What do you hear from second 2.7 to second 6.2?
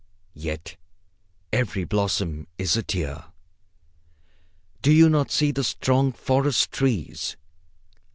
a tear. Do you not see the strong